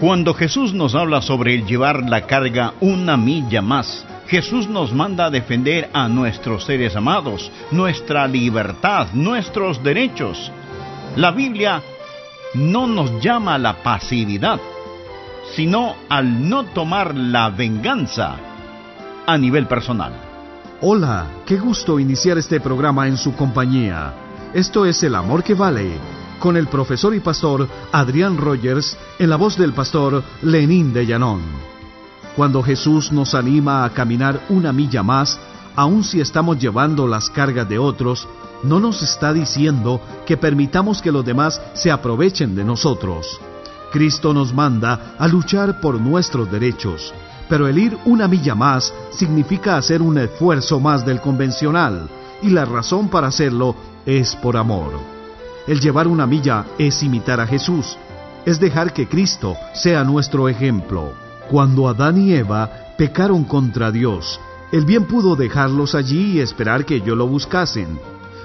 Cuando 0.00 0.32
Jesús 0.32 0.74
nos 0.74 0.94
habla 0.94 1.20
sobre 1.22 1.56
el 1.56 1.66
llevar 1.66 2.08
la 2.08 2.24
carga 2.24 2.74
una 2.80 3.16
milla 3.16 3.60
más, 3.62 4.06
Jesús 4.28 4.68
nos 4.68 4.92
manda 4.92 5.24
a 5.24 5.30
defender 5.30 5.90
a 5.92 6.06
nuestros 6.06 6.66
seres 6.66 6.94
amados, 6.94 7.50
nuestra 7.72 8.28
libertad, 8.28 9.08
nuestros 9.12 9.82
derechos. 9.82 10.52
La 11.16 11.32
Biblia 11.32 11.82
no 12.54 12.86
nos 12.86 13.20
llama 13.20 13.56
a 13.56 13.58
la 13.58 13.82
pasividad, 13.82 14.60
sino 15.56 15.96
al 16.08 16.48
no 16.48 16.66
tomar 16.66 17.16
la 17.16 17.50
venganza 17.50 18.36
a 19.26 19.36
nivel 19.36 19.66
personal. 19.66 20.12
Hola, 20.80 21.26
qué 21.44 21.56
gusto 21.56 21.98
iniciar 21.98 22.38
este 22.38 22.60
programa 22.60 23.08
en 23.08 23.16
su 23.16 23.34
compañía. 23.34 24.12
Esto 24.54 24.86
es 24.86 25.02
El 25.02 25.16
Amor 25.16 25.42
que 25.42 25.54
Vale 25.54 26.17
con 26.38 26.56
el 26.56 26.68
profesor 26.68 27.14
y 27.14 27.20
pastor 27.20 27.68
Adrián 27.92 28.36
Rogers 28.36 28.96
en 29.18 29.30
la 29.30 29.36
voz 29.36 29.56
del 29.56 29.72
pastor 29.72 30.22
Lenín 30.42 30.92
de 30.92 31.06
Llanón. 31.06 31.40
Cuando 32.36 32.62
Jesús 32.62 33.10
nos 33.12 33.34
anima 33.34 33.84
a 33.84 33.90
caminar 33.90 34.40
una 34.48 34.72
milla 34.72 35.02
más, 35.02 35.38
aun 35.74 36.04
si 36.04 36.20
estamos 36.20 36.58
llevando 36.58 37.06
las 37.06 37.30
cargas 37.30 37.68
de 37.68 37.78
otros, 37.78 38.28
no 38.62 38.80
nos 38.80 39.02
está 39.02 39.32
diciendo 39.32 40.00
que 40.26 40.36
permitamos 40.36 41.02
que 41.02 41.12
los 41.12 41.24
demás 41.24 41.60
se 41.74 41.90
aprovechen 41.90 42.54
de 42.54 42.64
nosotros. 42.64 43.40
Cristo 43.92 44.34
nos 44.34 44.52
manda 44.52 45.14
a 45.18 45.26
luchar 45.26 45.80
por 45.80 46.00
nuestros 46.00 46.50
derechos, 46.50 47.12
pero 47.48 47.66
el 47.66 47.78
ir 47.78 47.98
una 48.04 48.28
milla 48.28 48.54
más 48.54 48.92
significa 49.10 49.76
hacer 49.76 50.02
un 50.02 50.18
esfuerzo 50.18 50.78
más 50.80 51.06
del 51.06 51.20
convencional, 51.20 52.08
y 52.42 52.50
la 52.50 52.64
razón 52.64 53.08
para 53.08 53.28
hacerlo 53.28 53.74
es 54.04 54.36
por 54.36 54.56
amor. 54.56 55.17
El 55.68 55.80
llevar 55.80 56.08
una 56.08 56.26
milla 56.26 56.64
es 56.78 57.02
imitar 57.02 57.40
a 57.40 57.46
Jesús, 57.46 57.98
es 58.46 58.58
dejar 58.58 58.94
que 58.94 59.06
Cristo 59.06 59.54
sea 59.74 60.02
nuestro 60.02 60.48
ejemplo. 60.48 61.12
Cuando 61.50 61.88
Adán 61.88 62.16
y 62.16 62.32
Eva 62.32 62.94
pecaron 62.96 63.44
contra 63.44 63.92
Dios, 63.92 64.40
el 64.72 64.86
bien 64.86 65.04
pudo 65.04 65.36
dejarlos 65.36 65.94
allí 65.94 66.38
y 66.38 66.40
esperar 66.40 66.86
que 66.86 66.96
ellos 66.96 67.18
lo 67.18 67.26
buscasen. 67.26 68.00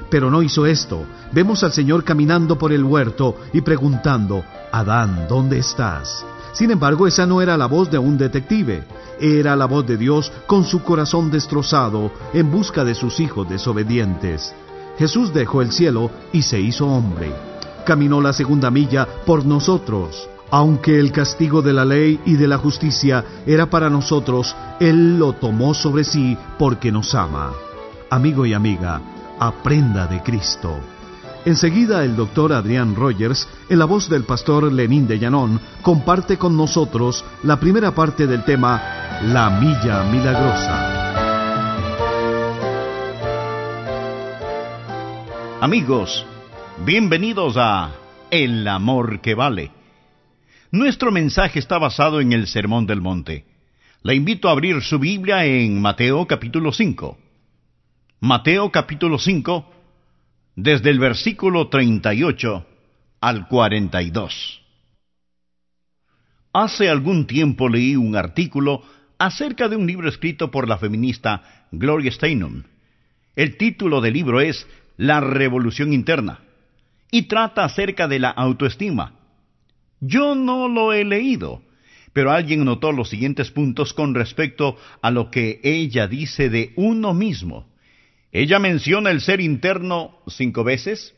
Pero 0.09 0.29
no 0.29 0.44
hizo 0.44 0.66
esto. 0.66 1.05
Vemos 1.31 1.63
al 1.63 1.71
Señor 1.71 2.03
caminando 2.03 2.57
por 2.57 2.73
el 2.73 2.83
huerto 2.83 3.38
y 3.53 3.61
preguntando, 3.61 4.44
Adán, 4.73 5.25
¿dónde 5.29 5.59
estás? 5.59 6.25
Sin 6.51 6.71
embargo, 6.71 7.07
esa 7.07 7.25
no 7.25 7.41
era 7.41 7.55
la 7.55 7.67
voz 7.67 7.89
de 7.89 7.99
un 7.99 8.17
detective, 8.17 8.83
era 9.21 9.55
la 9.55 9.66
voz 9.66 9.88
de 9.88 9.95
Dios 9.95 10.29
con 10.45 10.66
su 10.66 10.83
corazón 10.83 11.31
destrozado 11.31 12.11
en 12.33 12.51
busca 12.51 12.83
de 12.83 12.95
sus 12.95 13.21
hijos 13.21 13.47
desobedientes. 13.47 14.53
Jesús 14.97 15.33
dejó 15.33 15.61
el 15.61 15.72
cielo 15.72 16.11
y 16.31 16.44
se 16.44 16.59
hizo 16.59 16.88
hombre. 16.88 17.31
Caminó 17.86 18.22
la 18.22 18.33
segunda 18.33 18.72
milla 18.72 19.08
por 19.25 19.45
nosotros. 19.45 20.30
Aunque 20.52 21.00
el 21.00 21.11
castigo 21.11 21.61
de 21.61 21.73
la 21.73 21.83
ley 21.83 22.19
y 22.25 22.35
de 22.35 22.47
la 22.47 22.59
justicia 22.59 23.25
era 23.45 23.69
para 23.69 23.89
nosotros, 23.89 24.55
Él 24.80 25.17
lo 25.17 25.33
tomó 25.33 25.73
sobre 25.73 26.03
sí 26.03 26.38
porque 26.59 26.91
nos 26.91 27.16
ama. 27.16 27.52
Amigo 28.11 28.45
y 28.45 28.53
amiga, 28.53 29.02
aprenda 29.39 30.05
de 30.05 30.22
Cristo. 30.22 30.77
Enseguida 31.45 32.05
el 32.05 32.16
doctor 32.16 32.53
Adrián 32.53 32.95
Rogers, 32.95 33.47
en 33.67 33.80
la 33.80 33.85
voz 33.85 34.09
del 34.09 34.23
pastor 34.23 34.72
Lenín 34.72 35.07
de 35.07 35.19
Llanón, 35.19 35.59
comparte 35.81 36.38
con 36.38 36.55
nosotros 36.55 37.25
la 37.44 37.59
primera 37.59 37.94
parte 37.94 38.28
del 38.28 38.45
tema 38.45 38.81
La 39.23 39.50
Milla 39.50 40.03
Milagrosa. 40.03 41.02
Amigos, 45.64 46.25
bienvenidos 46.86 47.56
a 47.56 47.95
El 48.30 48.67
Amor 48.67 49.22
que 49.22 49.33
Vale. 49.33 49.72
Nuestro 50.72 51.09
mensaje 51.09 51.58
está 51.58 51.78
basado 51.78 52.19
en 52.19 52.33
el 52.33 52.47
Sermón 52.47 52.86
del 52.86 53.00
Monte. 53.00 53.45
La 54.02 54.14
invito 54.14 54.50
a 54.50 54.52
abrir 54.52 54.81
su 54.81 55.00
Biblia 55.00 55.45
en 55.45 55.79
Mateo 55.79 56.28
capítulo 56.28 56.73
5. 56.73 57.18
Mateo 58.19 58.73
capítulo 58.73 59.18
5, 59.18 59.72
desde 60.57 60.90
el 60.90 61.00
versículo 61.00 61.69
38 61.69 62.68
al 63.22 63.47
42. 63.47 64.62
Hace 66.52 66.90
algún 66.90 67.25
tiempo 67.25 67.69
leí 67.69 67.96
un 67.96 68.18
artículo 68.18 68.84
acerca 69.18 69.69
de 69.69 69.78
un 69.78 69.88
libro 69.88 70.09
escrito 70.09 70.52
por 70.52 70.68
la 70.68 70.78
feminista 70.78 71.68
Gloria 71.72 72.12
Steinem. 72.12 72.63
El 73.34 73.56
título 73.56 74.02
del 74.02 74.13
libro 74.13 74.41
es 74.41 74.68
la 74.97 75.19
revolución 75.19 75.93
interna 75.93 76.39
y 77.11 77.23
trata 77.23 77.63
acerca 77.63 78.07
de 78.07 78.19
la 78.19 78.29
autoestima. 78.29 79.19
Yo 79.99 80.35
no 80.35 80.67
lo 80.67 80.93
he 80.93 81.05
leído, 81.05 81.61
pero 82.11 82.31
alguien 82.31 82.65
notó 82.65 82.91
los 82.91 83.09
siguientes 83.09 83.51
puntos 83.51 83.93
con 83.93 84.15
respecto 84.15 84.77
a 85.01 85.11
lo 85.11 85.31
que 85.31 85.59
ella 85.63 86.07
dice 86.07 86.49
de 86.49 86.73
uno 86.75 87.13
mismo. 87.13 87.71
Ella 88.31 88.59
menciona 88.59 89.11
el 89.11 89.21
ser 89.21 89.41
interno 89.41 90.19
cinco 90.27 90.63
veces, 90.63 91.13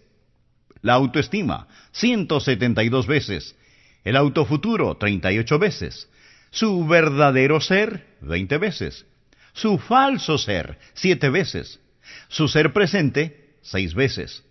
la 0.81 0.93
autoestima 0.93 1.67
ciento 1.91 2.39
setenta 2.39 2.83
y 2.83 2.89
dos 2.89 3.07
veces, 3.07 3.55
el 4.03 4.17
autofuturo 4.17 4.95
treinta 4.97 5.31
y 5.31 5.39
ocho 5.39 5.57
veces, 5.57 6.09
su 6.51 6.85
verdadero 6.85 7.59
ser 7.59 8.05
veinte 8.21 8.57
veces, 8.57 9.05
su 9.53 9.77
falso 9.77 10.37
ser 10.37 10.77
siete 10.93 11.29
veces, 11.29 11.79
su 12.27 12.47
ser 12.47 12.73
presente 12.73 13.44
seis 13.65 13.93
veces. 13.93 14.43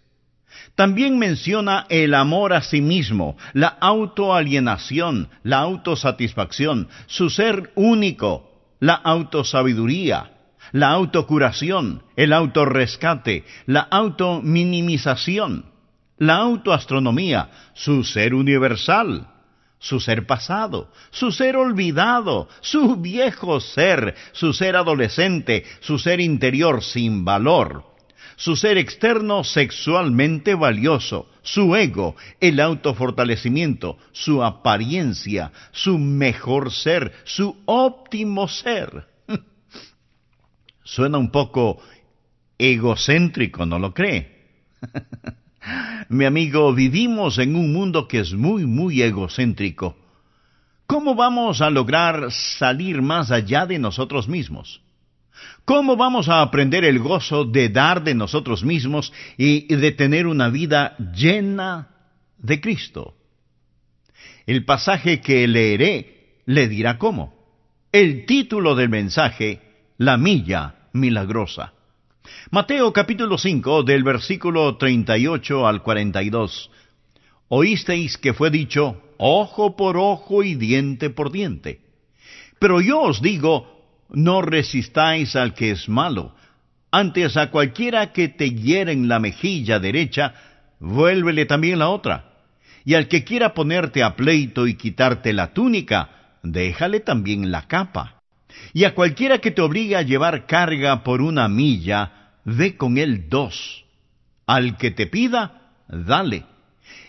También 0.75 1.19
menciona 1.19 1.86
el 1.88 2.14
amor 2.14 2.52
a 2.52 2.62
sí 2.62 2.80
mismo, 2.80 3.36
la 3.52 3.69
autoalienación, 3.69 5.28
la 5.42 5.58
autosatisfacción, 5.58 6.88
su 7.06 7.30
ser 7.30 7.72
único, 7.74 8.50
la 8.80 8.94
autosabiduría, 8.94 10.32
la 10.72 10.91
autocuración, 10.91 12.03
el 12.16 12.32
autorrescate, 12.32 13.44
la 13.66 13.80
autominimización, 13.80 15.66
la 16.19 16.36
autoastronomía, 16.36 17.50
su 17.74 18.04
ser 18.04 18.34
universal, 18.34 19.28
su 19.78 20.00
ser 20.00 20.26
pasado, 20.26 20.91
su 21.10 21.30
ser 21.30 21.56
olvidado, 21.56 22.48
su 22.60 22.97
viejo 22.97 23.60
ser, 23.60 24.14
su 24.32 24.53
ser 24.53 24.76
adolescente, 24.76 25.64
su 25.80 25.98
ser 25.98 26.20
interior 26.20 26.82
sin 26.82 27.24
valor, 27.24 27.94
su 28.37 28.56
ser 28.56 28.78
externo 28.78 29.45
sexualmente 29.45 30.55
valioso, 30.55 31.28
su 31.43 31.77
ego, 31.77 32.17
el 32.41 32.61
autofortalecimiento, 32.61 33.99
su 34.12 34.43
apariencia, 34.43 35.53
su 35.72 35.99
mejor 35.99 36.72
ser, 36.72 37.12
su 37.25 37.56
óptimo 37.67 38.49
ser. 38.49 39.06
Suena 40.84 41.19
un 41.19 41.31
poco 41.31 41.81
egocéntrico, 42.59 43.67
¿no 43.67 43.78
lo 43.78 43.93
cree? 43.95 44.34
Mi 46.09 46.27
amigo, 46.27 46.72
vivimos 46.75 47.39
en 47.39 47.56
un 47.56 47.72
mundo 47.72 48.06
que 48.06 48.21
es 48.21 48.34
muy, 48.34 48.66
muy 48.66 49.01
egocéntrico. 49.03 49.97
¿Cómo 50.87 51.15
vamos 51.15 51.62
a 51.62 51.71
lograr 51.71 52.31
salir 52.31 53.01
más 53.01 53.31
allá 53.31 53.65
de 53.65 53.78
nosotros 53.78 54.28
mismos? 54.28 54.84
¿Cómo 55.64 55.97
vamos 55.97 56.28
a 56.28 56.42
aprender 56.42 56.84
el 56.84 56.98
gozo 56.98 57.47
de 57.47 57.70
dar 57.70 58.04
de 58.04 58.14
nosotros 58.14 58.64
mismos 58.64 59.12
y 59.38 59.75
de 59.75 59.92
tener 59.92 60.26
una 60.26 60.50
vida 60.50 60.94
llena 61.14 61.88
de 62.36 62.60
Cristo? 62.60 63.14
El 64.47 64.66
pasaje 64.66 65.22
que 65.22 65.48
leeré 65.48 66.42
le 66.44 66.69
dirá 66.69 66.98
cómo. 66.98 67.32
El 67.92 68.26
título 68.26 68.74
del 68.74 68.91
mensaje, 68.91 69.62
La 69.97 70.19
milla 70.19 70.88
milagrosa. 70.92 71.72
Mateo 72.50 72.92
capítulo 72.92 73.38
5 73.38 73.84
del 73.84 74.04
versículo 74.04 74.76
38 74.76 75.66
al 75.66 75.82
42. 75.82 76.70
Oísteis 77.48 78.18
que 78.18 78.34
fue 78.34 78.50
dicho, 78.50 79.00
ojo 79.16 79.77
por 79.77 79.97
ojo 79.97 80.42
y 80.42 80.56
diente 80.56 81.09
por 81.09 81.33
diente. 81.33 81.80
Pero 82.59 82.83
yo 82.83 83.00
os 83.00 83.22
digo, 83.22 83.73
no 84.15 84.43
resistáis 84.43 85.37
al 85.37 85.55
que 85.55 85.71
es 85.71 85.89
malo. 85.89 86.34
Antes 86.91 87.37
a 87.37 87.51
cualquiera 87.51 88.13
que 88.13 88.28
te 88.28 88.51
hiere 88.51 88.93
en 88.93 89.09
la 89.09 89.19
mejilla 89.19 89.81
derecha, 89.81 90.34
vuélvele 90.78 91.47
también 91.47 91.78
la 91.78 91.89
otra. 91.89 92.33
Y 92.84 92.95
al 92.95 93.09
que 93.09 93.25
quiera 93.25 93.55
ponerte 93.55 94.03
a 94.03 94.15
pleito 94.15 94.66
y 94.66 94.75
quitarte 94.75 95.33
la 95.33 95.53
túnica, 95.53 96.37
déjale 96.43 97.01
también 97.01 97.51
la 97.51 97.66
capa. 97.66 98.21
Y 98.72 98.84
a 98.84 98.95
cualquiera 98.95 99.39
que 99.39 99.51
te 99.51 99.63
obligue 99.63 99.97
a 99.97 100.03
llevar 100.03 100.47
carga 100.47 101.03
por 101.03 101.21
una 101.21 101.49
milla, 101.49 102.31
ve 102.45 102.77
con 102.77 102.99
él 102.99 103.28
dos. 103.28 103.84
Al 104.47 104.77
que 104.77 104.91
te 104.91 105.07
pida, 105.07 105.72
dale. 105.89 106.45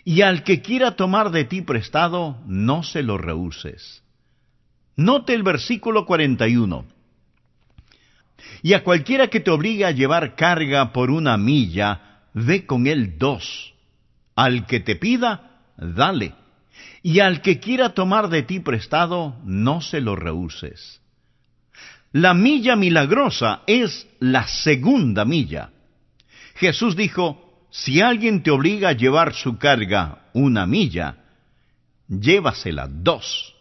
Y 0.04 0.22
al 0.22 0.44
que 0.44 0.62
quiera 0.62 0.96
tomar 0.96 1.31
de 1.31 1.44
ti 1.44 1.62
prestado, 1.62 2.38
no 2.48 2.84
se 2.84 3.04
lo 3.04 3.18
rehuses. 3.18 4.02
Note 4.96 5.34
el 5.34 5.44
versículo 5.44 6.06
41. 6.06 6.94
Y 8.61 8.73
a 8.73 8.83
cualquiera 8.83 9.27
que 9.27 9.39
te 9.39 9.51
obligue 9.51 9.85
a 9.85 9.91
llevar 9.91 10.35
carga 10.35 10.91
por 10.91 11.11
una 11.11 11.37
milla, 11.37 12.21
ve 12.33 12.65
con 12.65 12.87
él 12.87 13.17
dos. 13.17 13.73
Al 14.35 14.65
que 14.65 14.79
te 14.79 14.95
pida, 14.95 15.61
dale. 15.77 16.33
Y 17.01 17.19
al 17.19 17.41
que 17.41 17.59
quiera 17.59 17.93
tomar 17.93 18.29
de 18.29 18.43
ti 18.43 18.59
prestado, 18.59 19.35
no 19.45 19.81
se 19.81 20.01
lo 20.01 20.15
rehuses. 20.15 21.01
La 22.11 22.33
milla 22.33 22.75
milagrosa 22.75 23.61
es 23.67 24.07
la 24.19 24.47
segunda 24.47 25.25
milla. 25.25 25.71
Jesús 26.55 26.95
dijo, 26.95 27.67
si 27.69 28.01
alguien 28.01 28.41
te 28.41 28.51
obliga 28.51 28.89
a 28.89 28.93
llevar 28.93 29.33
su 29.33 29.57
carga 29.57 30.29
una 30.33 30.65
milla, 30.65 31.17
llévasela 32.07 32.87
dos. 32.89 33.53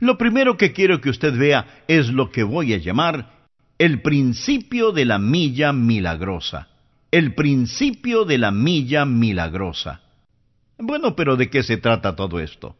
Lo 0.00 0.18
primero 0.18 0.56
que 0.56 0.72
quiero 0.72 1.00
que 1.00 1.10
usted 1.10 1.36
vea 1.36 1.84
es 1.88 2.08
lo 2.08 2.30
que 2.30 2.42
voy 2.42 2.74
a 2.74 2.78
llamar 2.78 3.33
el 3.78 4.02
principio 4.02 4.92
de 4.92 5.04
la 5.04 5.18
milla 5.18 5.72
milagrosa. 5.72 6.68
El 7.10 7.34
principio 7.34 8.24
de 8.24 8.38
la 8.38 8.50
milla 8.50 9.04
milagrosa. 9.04 10.00
Bueno, 10.78 11.14
pero 11.14 11.36
¿de 11.36 11.48
qué 11.50 11.62
se 11.62 11.76
trata 11.76 12.16
todo 12.16 12.40
esto? 12.40 12.76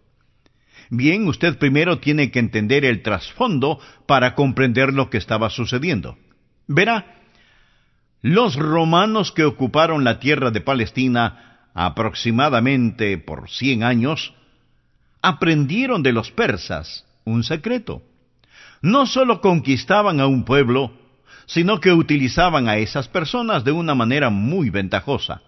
Bien, 0.90 1.26
usted 1.28 1.58
primero 1.58 1.98
tiene 1.98 2.30
que 2.30 2.38
entender 2.38 2.84
el 2.84 3.02
trasfondo 3.02 3.78
para 4.06 4.34
comprender 4.34 4.92
lo 4.92 5.08
que 5.10 5.18
estaba 5.18 5.50
sucediendo. 5.50 6.18
Verá, 6.66 7.22
los 8.22 8.56
romanos 8.56 9.32
que 9.32 9.44
ocuparon 9.44 10.04
la 10.04 10.18
tierra 10.18 10.50
de 10.50 10.60
Palestina 10.60 11.54
aproximadamente 11.74 13.18
por 13.18 13.50
cien 13.50 13.82
años, 13.82 14.32
aprendieron 15.20 16.02
de 16.02 16.12
los 16.12 16.30
persas 16.30 17.04
un 17.24 17.42
secreto. 17.42 18.02
No 18.84 19.06
sólo 19.06 19.40
conquistaban 19.40 20.20
a 20.20 20.26
un 20.26 20.44
pueblo, 20.44 20.92
sino 21.46 21.80
que 21.80 21.92
utilizaban 21.92 22.68
a 22.68 22.76
esas 22.76 23.08
personas 23.08 23.64
de 23.64 23.72
una 23.72 23.94
manera 23.94 24.28
muy 24.28 24.68
ventajosa 24.68 25.40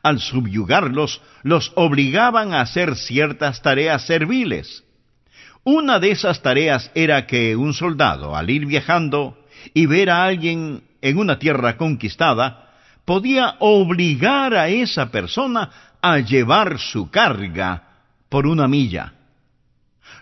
al 0.00 0.20
subyugarlos, 0.20 1.20
los 1.42 1.72
obligaban 1.74 2.54
a 2.54 2.60
hacer 2.60 2.96
ciertas 2.96 3.62
tareas 3.62 4.06
serviles. 4.06 4.84
Una 5.64 5.98
de 5.98 6.12
esas 6.12 6.40
tareas 6.40 6.90
era 6.94 7.26
que 7.26 7.56
un 7.56 7.74
soldado, 7.74 8.36
al 8.36 8.48
ir 8.48 8.64
viajando 8.66 9.36
y 9.74 9.86
ver 9.86 10.10
a 10.10 10.24
alguien 10.24 10.84
en 11.00 11.18
una 11.18 11.38
tierra 11.38 11.76
conquistada, 11.76 12.70
podía 13.04 13.56
obligar 13.58 14.54
a 14.54 14.68
esa 14.68 15.10
persona 15.10 15.70
a 16.00 16.18
llevar 16.18 16.78
su 16.78 17.10
carga 17.10 17.82
por 18.28 18.46
una 18.46 18.68
milla. 18.68 19.14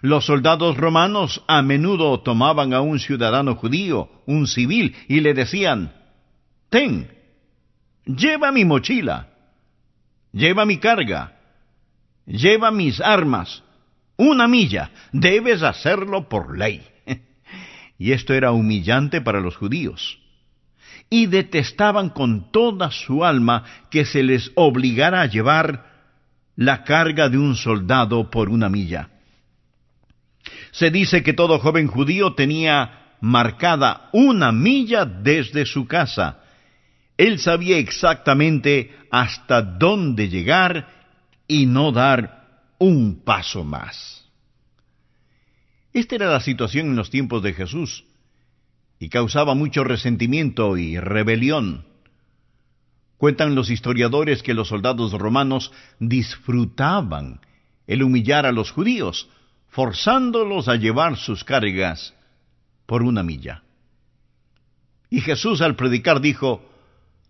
Los 0.00 0.24
soldados 0.24 0.76
romanos 0.76 1.42
a 1.46 1.60
menudo 1.62 2.20
tomaban 2.20 2.72
a 2.72 2.80
un 2.80 2.98
ciudadano 2.98 3.54
judío, 3.56 4.08
un 4.26 4.46
civil, 4.46 4.96
y 5.08 5.20
le 5.20 5.34
decían, 5.34 5.92
Ten, 6.70 7.10
lleva 8.06 8.50
mi 8.50 8.64
mochila, 8.64 9.28
lleva 10.32 10.64
mi 10.64 10.78
carga, 10.78 11.36
lleva 12.26 12.70
mis 12.70 13.00
armas, 13.00 13.62
una 14.16 14.48
milla, 14.48 14.90
debes 15.12 15.62
hacerlo 15.62 16.28
por 16.28 16.56
ley. 16.56 16.86
y 17.98 18.12
esto 18.12 18.32
era 18.32 18.52
humillante 18.52 19.20
para 19.20 19.40
los 19.40 19.56
judíos. 19.56 20.18
Y 21.10 21.26
detestaban 21.26 22.08
con 22.10 22.52
toda 22.52 22.90
su 22.90 23.24
alma 23.24 23.64
que 23.90 24.04
se 24.04 24.22
les 24.22 24.52
obligara 24.54 25.22
a 25.22 25.26
llevar 25.26 25.90
la 26.56 26.84
carga 26.84 27.28
de 27.28 27.36
un 27.36 27.56
soldado 27.56 28.30
por 28.30 28.48
una 28.48 28.68
milla. 28.68 29.10
Se 30.72 30.90
dice 30.90 31.22
que 31.22 31.32
todo 31.32 31.58
joven 31.58 31.86
judío 31.86 32.34
tenía 32.34 33.16
marcada 33.20 34.08
una 34.12 34.52
milla 34.52 35.04
desde 35.04 35.66
su 35.66 35.86
casa, 35.86 36.40
él 37.20 37.38
sabía 37.38 37.76
exactamente 37.76 38.96
hasta 39.10 39.60
dónde 39.60 40.30
llegar 40.30 40.88
y 41.46 41.66
no 41.66 41.92
dar 41.92 42.70
un 42.78 43.22
paso 43.22 43.62
más. 43.62 44.24
Esta 45.92 46.14
era 46.14 46.30
la 46.30 46.40
situación 46.40 46.86
en 46.86 46.96
los 46.96 47.10
tiempos 47.10 47.42
de 47.42 47.52
Jesús 47.52 48.04
y 48.98 49.10
causaba 49.10 49.54
mucho 49.54 49.84
resentimiento 49.84 50.78
y 50.78 50.98
rebelión. 50.98 51.84
Cuentan 53.18 53.54
los 53.54 53.68
historiadores 53.68 54.42
que 54.42 54.54
los 54.54 54.68
soldados 54.68 55.12
romanos 55.12 55.72
disfrutaban 55.98 57.40
el 57.86 58.02
humillar 58.02 58.46
a 58.46 58.52
los 58.52 58.70
judíos, 58.70 59.28
forzándolos 59.70 60.68
a 60.68 60.76
llevar 60.76 61.16
sus 61.16 61.44
cargas 61.44 62.14
por 62.86 63.02
una 63.02 63.22
milla. 63.22 63.62
Y 65.08 65.20
Jesús 65.20 65.60
al 65.60 65.76
predicar 65.76 66.20
dijo, 66.20 66.62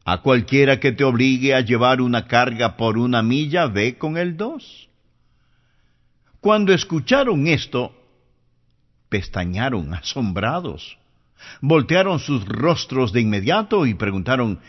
a 0.04 0.22
cualquiera 0.22 0.80
que 0.80 0.92
te 0.92 1.04
obligue 1.04 1.54
a 1.54 1.60
llevar 1.60 2.00
una 2.00 2.26
carga 2.26 2.76
por 2.76 2.98
una 2.98 3.22
milla, 3.22 3.66
ve 3.66 3.96
con 3.96 4.16
el 4.16 4.36
dos. 4.36 4.88
Cuando 6.40 6.72
escucharon 6.72 7.46
esto, 7.46 7.94
pestañaron 9.08 9.92
asombrados, 9.92 10.98
voltearon 11.60 12.18
sus 12.18 12.44
rostros 12.46 13.12
de 13.12 13.20
inmediato 13.20 13.86
y 13.86 13.94
preguntaron, 13.94 14.60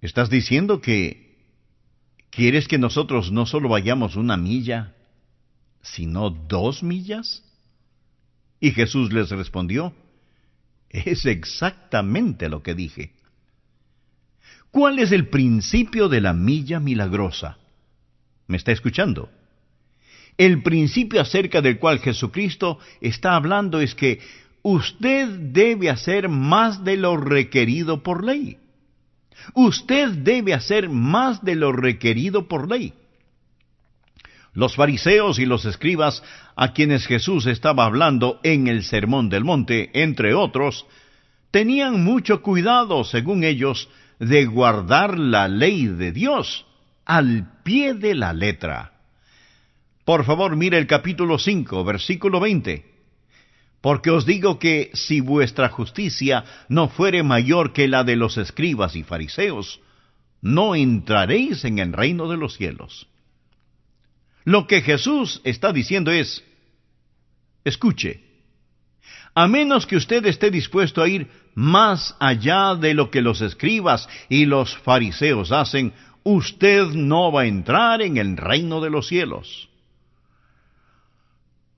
¿Estás 0.00 0.30
diciendo 0.30 0.80
que 0.80 1.36
quieres 2.30 2.68
que 2.68 2.78
nosotros 2.78 3.32
no 3.32 3.46
solo 3.46 3.68
vayamos 3.68 4.14
una 4.14 4.36
milla, 4.36 4.94
sino 5.82 6.30
dos 6.30 6.82
millas? 6.82 7.42
Y 8.60 8.72
Jesús 8.72 9.12
les 9.12 9.30
respondió, 9.30 9.94
es 10.90 11.26
exactamente 11.26 12.48
lo 12.48 12.62
que 12.62 12.74
dije. 12.74 13.12
¿Cuál 14.70 14.98
es 14.98 15.12
el 15.12 15.28
principio 15.28 16.08
de 16.08 16.20
la 16.20 16.32
milla 16.32 16.80
milagrosa? 16.80 17.58
¿Me 18.46 18.56
está 18.56 18.72
escuchando? 18.72 19.30
El 20.36 20.62
principio 20.62 21.20
acerca 21.20 21.60
del 21.60 21.78
cual 21.78 21.98
Jesucristo 21.98 22.78
está 23.00 23.34
hablando 23.34 23.80
es 23.80 23.94
que 23.94 24.20
usted 24.62 25.28
debe 25.28 25.90
hacer 25.90 26.28
más 26.28 26.84
de 26.84 26.96
lo 26.96 27.16
requerido 27.16 28.02
por 28.02 28.24
ley. 28.24 28.58
Usted 29.54 30.10
debe 30.10 30.54
hacer 30.54 30.88
más 30.88 31.44
de 31.44 31.56
lo 31.56 31.72
requerido 31.72 32.48
por 32.48 32.68
ley. 32.68 32.92
Los 34.54 34.76
fariseos 34.76 35.38
y 35.38 35.46
los 35.46 35.64
escribas 35.64 36.22
a 36.56 36.72
quienes 36.72 37.06
Jesús 37.06 37.46
estaba 37.46 37.84
hablando 37.84 38.40
en 38.42 38.66
el 38.66 38.82
Sermón 38.82 39.28
del 39.28 39.44
Monte, 39.44 39.90
entre 39.94 40.34
otros, 40.34 40.86
tenían 41.50 42.02
mucho 42.02 42.42
cuidado, 42.42 43.04
según 43.04 43.44
ellos, 43.44 43.88
de 44.18 44.46
guardar 44.46 45.18
la 45.18 45.48
ley 45.48 45.86
de 45.86 46.12
Dios 46.12 46.66
al 47.04 47.62
pie 47.62 47.94
de 47.94 48.14
la 48.14 48.32
letra. 48.32 48.92
Por 50.04 50.24
favor, 50.24 50.56
mire 50.56 50.78
el 50.78 50.86
capítulo 50.86 51.38
5, 51.38 51.84
versículo 51.84 52.40
20. 52.40 52.84
Porque 53.80 54.10
os 54.10 54.26
digo 54.26 54.58
que 54.58 54.90
si 54.94 55.20
vuestra 55.20 55.68
justicia 55.68 56.44
no 56.68 56.88
fuere 56.88 57.22
mayor 57.22 57.72
que 57.72 57.88
la 57.88 58.04
de 58.04 58.16
los 58.16 58.36
escribas 58.38 58.96
y 58.96 59.04
fariseos, 59.04 59.80
no 60.40 60.74
entraréis 60.74 61.64
en 61.64 61.78
el 61.78 61.92
reino 61.92 62.28
de 62.28 62.36
los 62.36 62.54
cielos. 62.54 63.06
Lo 64.48 64.66
que 64.66 64.80
Jesús 64.80 65.42
está 65.44 65.74
diciendo 65.74 66.10
es, 66.10 66.42
escuche, 67.64 68.22
a 69.34 69.46
menos 69.46 69.86
que 69.86 69.96
usted 69.96 70.24
esté 70.24 70.50
dispuesto 70.50 71.02
a 71.02 71.08
ir 71.08 71.28
más 71.54 72.16
allá 72.18 72.74
de 72.74 72.94
lo 72.94 73.10
que 73.10 73.20
los 73.20 73.42
escribas 73.42 74.08
y 74.30 74.46
los 74.46 74.74
fariseos 74.78 75.52
hacen, 75.52 75.92
usted 76.22 76.86
no 76.94 77.30
va 77.30 77.42
a 77.42 77.46
entrar 77.46 78.00
en 78.00 78.16
el 78.16 78.38
reino 78.38 78.80
de 78.80 78.88
los 78.88 79.08
cielos. 79.08 79.68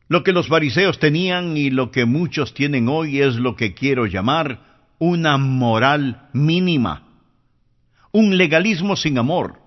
Lo 0.06 0.22
que 0.22 0.32
los 0.32 0.46
fariseos 0.46 1.00
tenían 1.00 1.56
y 1.56 1.70
lo 1.70 1.90
que 1.90 2.04
muchos 2.04 2.54
tienen 2.54 2.88
hoy 2.88 3.20
es 3.20 3.34
lo 3.34 3.56
que 3.56 3.74
quiero 3.74 4.06
llamar 4.06 4.84
una 5.00 5.38
moral 5.38 6.28
mínima, 6.32 7.02
un 8.12 8.36
legalismo 8.38 8.94
sin 8.94 9.18
amor. 9.18 9.59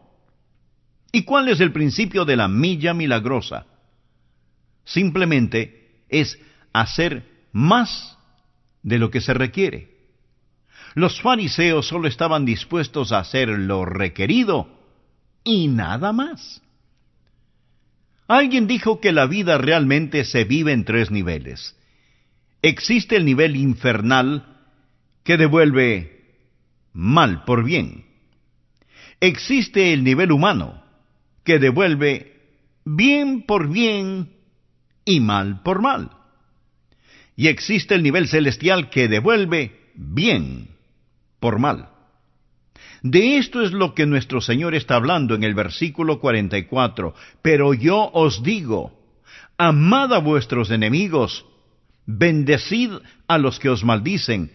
¿Y 1.15 1.25
cuál 1.25 1.47
es 1.47 1.59
el 1.59 1.71
principio 1.71 2.25
de 2.25 2.35
la 2.35 2.47
milla 2.47 2.95
milagrosa? 2.95 3.67
Simplemente 4.83 6.01
es 6.09 6.39
hacer 6.73 7.45
más 7.51 8.17
de 8.81 8.97
lo 8.97 9.11
que 9.11 9.21
se 9.21 9.35
requiere. 9.35 9.93
Los 10.95 11.21
fariseos 11.21 11.87
solo 11.87 12.07
estaban 12.07 12.45
dispuestos 12.45 13.11
a 13.11 13.19
hacer 13.19 13.47
lo 13.47 13.85
requerido 13.85 14.67
y 15.43 15.67
nada 15.67 16.13
más. 16.13 16.63
Alguien 18.27 18.65
dijo 18.65 18.99
que 18.99 19.11
la 19.11 19.27
vida 19.27 19.59
realmente 19.59 20.25
se 20.25 20.45
vive 20.45 20.71
en 20.71 20.83
tres 20.83 21.11
niveles. 21.11 21.77
Existe 22.63 23.17
el 23.17 23.25
nivel 23.25 23.55
infernal 23.55 24.47
que 25.23 25.37
devuelve 25.37 26.39
mal 26.91 27.43
por 27.43 27.63
bien. 27.63 28.07
Existe 29.19 29.93
el 29.93 30.03
nivel 30.03 30.31
humano 30.31 30.82
que 31.43 31.59
devuelve 31.59 32.33
bien 32.85 33.43
por 33.45 33.69
bien 33.69 34.33
y 35.05 35.19
mal 35.19 35.61
por 35.63 35.81
mal. 35.81 36.11
Y 37.35 37.47
existe 37.47 37.95
el 37.95 38.03
nivel 38.03 38.27
celestial 38.27 38.89
que 38.89 39.07
devuelve 39.07 39.91
bien 39.95 40.69
por 41.39 41.59
mal. 41.59 41.89
De 43.01 43.37
esto 43.37 43.61
es 43.61 43.73
lo 43.73 43.93
que 43.93 44.05
nuestro 44.05 44.39
Señor 44.39 44.75
está 44.75 44.95
hablando 44.95 45.35
en 45.35 45.43
el 45.43 45.53
versículo 45.53 46.19
44. 46.19 47.13
Pero 47.41 47.73
yo 47.73 48.09
os 48.13 48.43
digo, 48.43 48.97
amad 49.57 50.13
a 50.13 50.19
vuestros 50.19 50.71
enemigos, 50.71 51.45
bendecid 52.05 52.91
a 53.27 53.37
los 53.37 53.59
que 53.59 53.69
os 53.69 53.83
maldicen, 53.83 54.51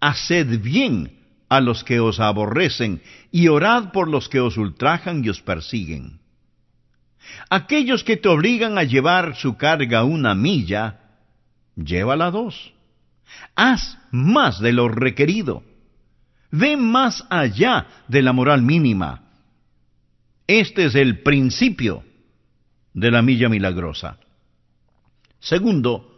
haced 0.00 0.60
bien 0.60 1.20
a 1.48 1.60
los 1.60 1.84
que 1.84 2.00
os 2.00 2.18
aborrecen, 2.18 3.02
y 3.30 3.48
orad 3.48 3.92
por 3.92 4.08
los 4.08 4.28
que 4.28 4.40
os 4.40 4.56
ultrajan 4.56 5.24
y 5.24 5.28
os 5.28 5.40
persiguen. 5.40 6.21
Aquellos 7.50 8.04
que 8.04 8.16
te 8.16 8.28
obligan 8.28 8.78
a 8.78 8.84
llevar 8.84 9.36
su 9.36 9.56
carga 9.56 10.04
una 10.04 10.34
milla, 10.34 11.00
llévala 11.76 12.30
dos. 12.30 12.72
Haz 13.54 13.98
más 14.10 14.60
de 14.60 14.72
lo 14.72 14.88
requerido. 14.88 15.62
Ve 16.50 16.76
más 16.76 17.24
allá 17.30 17.86
de 18.08 18.22
la 18.22 18.32
moral 18.32 18.62
mínima. 18.62 19.22
Este 20.46 20.86
es 20.86 20.94
el 20.94 21.22
principio 21.22 22.04
de 22.92 23.10
la 23.10 23.22
milla 23.22 23.48
milagrosa. 23.48 24.18
Segundo, 25.40 26.12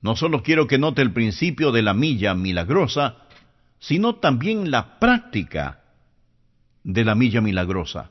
no 0.00 0.14
solo 0.14 0.42
quiero 0.42 0.66
que 0.66 0.78
note 0.78 1.02
el 1.02 1.12
principio 1.12 1.72
de 1.72 1.82
la 1.82 1.92
milla 1.92 2.34
milagrosa, 2.34 3.16
sino 3.80 4.16
también 4.16 4.70
la 4.70 4.98
práctica 4.98 5.80
de 6.84 7.04
la 7.04 7.14
milla 7.14 7.40
milagrosa. 7.40 8.10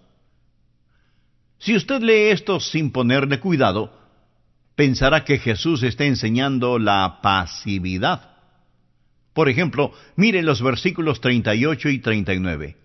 Si 1.59 1.75
usted 1.75 2.01
lee 2.01 2.31
esto 2.31 2.59
sin 2.59 2.91
ponerle 2.91 3.39
cuidado, 3.39 3.91
pensará 4.75 5.23
que 5.23 5.39
Jesús 5.39 5.83
está 5.83 6.05
enseñando 6.05 6.77
la 6.77 7.19
pasividad. 7.21 8.37
Por 9.33 9.49
ejemplo, 9.49 9.91
mire 10.15 10.41
los 10.43 10.61
versículos 10.61 11.19
38 11.21 11.89
y 11.89 11.99
39. 11.99 12.75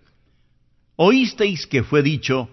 Oísteis 0.95 1.67
que 1.67 1.83
fue 1.83 2.03
dicho, 2.03 2.49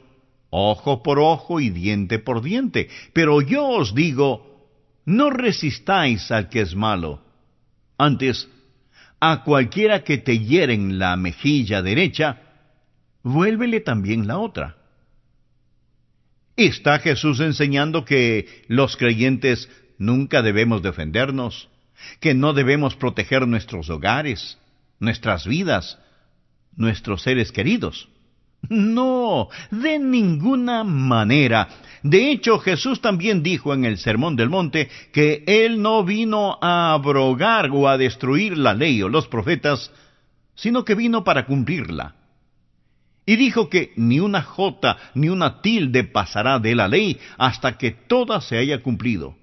ojo 0.50 1.02
por 1.02 1.18
ojo 1.18 1.60
y 1.60 1.70
diente 1.70 2.18
por 2.18 2.42
diente, 2.42 2.88
pero 3.12 3.40
yo 3.40 3.66
os 3.66 3.94
digo, 3.94 4.68
no 5.04 5.30
resistáis 5.30 6.30
al 6.30 6.48
que 6.48 6.62
es 6.62 6.74
malo. 6.74 7.22
Antes, 7.98 8.48
a 9.20 9.42
cualquiera 9.44 10.02
que 10.02 10.18
te 10.18 10.38
hieren 10.38 10.98
la 10.98 11.16
mejilla 11.16 11.82
derecha, 11.82 12.40
vuélvele 13.22 13.80
también 13.80 14.26
la 14.26 14.38
otra. 14.38 14.79
¿Está 16.60 16.98
Jesús 16.98 17.40
enseñando 17.40 18.04
que 18.04 18.64
los 18.68 18.98
creyentes 18.98 19.70
nunca 19.96 20.42
debemos 20.42 20.82
defendernos? 20.82 21.70
¿Que 22.20 22.34
no 22.34 22.52
debemos 22.52 22.96
proteger 22.96 23.48
nuestros 23.48 23.88
hogares, 23.88 24.58
nuestras 24.98 25.46
vidas, 25.46 25.98
nuestros 26.76 27.22
seres 27.22 27.50
queridos? 27.50 28.10
No, 28.68 29.48
de 29.70 29.98
ninguna 29.98 30.84
manera. 30.84 31.66
De 32.02 32.30
hecho, 32.30 32.58
Jesús 32.58 33.00
también 33.00 33.42
dijo 33.42 33.72
en 33.72 33.86
el 33.86 33.96
Sermón 33.96 34.36
del 34.36 34.50
Monte 34.50 34.90
que 35.14 35.44
Él 35.46 35.80
no 35.80 36.04
vino 36.04 36.58
a 36.60 36.92
abrogar 36.92 37.70
o 37.72 37.88
a 37.88 37.96
destruir 37.96 38.58
la 38.58 38.74
ley 38.74 39.00
o 39.00 39.08
los 39.08 39.28
profetas, 39.28 39.90
sino 40.54 40.84
que 40.84 40.94
vino 40.94 41.24
para 41.24 41.46
cumplirla. 41.46 42.16
Y 43.26 43.36
dijo 43.36 43.68
que 43.68 43.92
ni 43.96 44.20
una 44.20 44.42
jota 44.42 44.96
ni 45.14 45.28
una 45.28 45.60
tilde 45.60 46.04
pasará 46.04 46.58
de 46.58 46.74
la 46.74 46.88
ley 46.88 47.18
hasta 47.38 47.78
que 47.78 47.90
toda 47.90 48.40
se 48.40 48.58
haya 48.58 48.82
cumplido. 48.82 49.36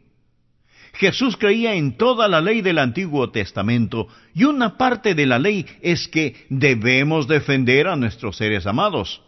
Jesús 0.93 1.38
creía 1.38 1.75
en 1.75 1.96
toda 1.96 2.27
la 2.27 2.41
ley 2.41 2.62
del 2.62 2.79
Antiguo 2.79 3.29
Testamento 3.29 4.07
y 4.34 4.46
una 4.46 4.77
parte 4.77 5.13
de 5.13 5.27
la 5.27 5.38
ley 5.38 5.65
es 5.81 6.07
que 6.07 6.48
debemos 6.50 7.27
defender 7.27 7.88
a 7.88 7.96
nuestros 7.96 8.38
seres 8.38 8.65
amados, 8.65 9.22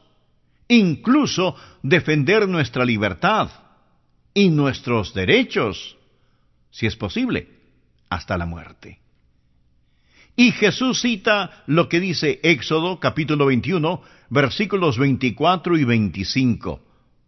incluso 0.67 1.55
defender 1.83 2.47
nuestra 2.47 2.85
libertad 2.85 3.51
y 4.33 4.49
nuestros 4.49 5.13
derechos, 5.13 5.97
si 6.71 6.87
es 6.87 6.95
posible, 6.95 7.47
hasta 8.09 8.37
la 8.37 8.47
muerte. 8.47 8.99
Y 10.35 10.51
Jesús 10.51 11.01
cita 11.01 11.63
lo 11.67 11.89
que 11.89 11.99
dice 11.99 12.39
Éxodo 12.43 12.99
capítulo 12.99 13.45
21, 13.47 14.01
versículos 14.29 14.97
24 14.97 15.77
y 15.77 15.83
25. 15.83 16.81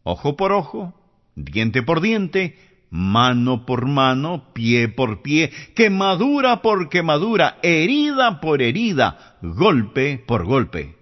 Ojo 0.03 0.35
por 0.35 0.51
ojo, 0.51 0.93
diente 1.35 1.83
por 1.83 2.01
diente, 2.01 2.57
mano 2.89 3.65
por 3.65 3.87
mano, 3.87 4.53
pie 4.53 4.89
por 4.89 5.21
pie, 5.21 5.51
quemadura 5.75 6.61
por 6.61 6.89
quemadura, 6.89 7.57
herida 7.61 8.39
por 8.39 8.61
herida, 8.61 9.37
golpe 9.41 10.23
por 10.25 10.45
golpe. 10.45 10.95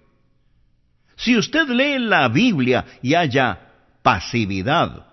Si 1.16 1.36
usted 1.36 1.68
lee 1.68 1.98
la 1.98 2.28
Biblia 2.28 2.86
y 3.02 3.14
haya 3.14 3.72
pasividad, 4.02 5.06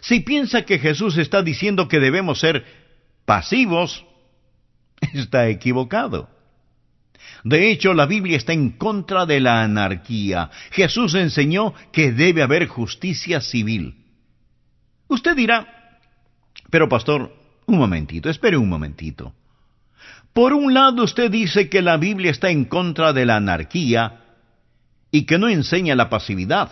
si 0.00 0.20
piensa 0.20 0.62
que 0.62 0.78
Jesús 0.78 1.18
está 1.18 1.42
diciendo 1.42 1.88
que 1.88 2.00
debemos 2.00 2.40
ser 2.40 2.64
pasivos, 3.24 4.04
está 5.14 5.48
equivocado. 5.48 6.28
De 7.44 7.70
hecho, 7.70 7.94
la 7.94 8.06
Biblia 8.06 8.36
está 8.36 8.52
en 8.52 8.70
contra 8.70 9.26
de 9.26 9.40
la 9.40 9.62
anarquía. 9.62 10.50
Jesús 10.70 11.14
enseñó 11.14 11.74
que 11.92 12.12
debe 12.12 12.42
haber 12.42 12.68
justicia 12.68 13.40
civil. 13.40 13.96
Usted 15.08 15.36
dirá, 15.36 15.98
pero 16.70 16.88
pastor, 16.88 17.34
un 17.66 17.78
momentito, 17.78 18.30
espere 18.30 18.56
un 18.56 18.68
momentito. 18.68 19.34
Por 20.32 20.52
un 20.54 20.72
lado 20.72 21.02
usted 21.02 21.30
dice 21.30 21.68
que 21.68 21.82
la 21.82 21.96
Biblia 21.96 22.30
está 22.30 22.50
en 22.50 22.64
contra 22.64 23.12
de 23.12 23.26
la 23.26 23.36
anarquía 23.36 24.20
y 25.10 25.26
que 25.26 25.38
no 25.38 25.48
enseña 25.48 25.94
la 25.94 26.08
pasividad. 26.08 26.70